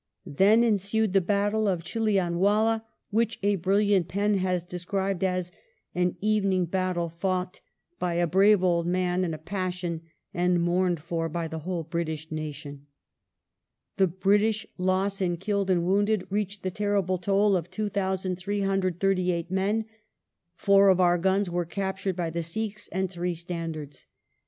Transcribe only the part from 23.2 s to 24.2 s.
standards.